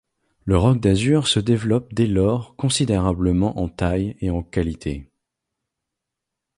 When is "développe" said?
1.39-1.93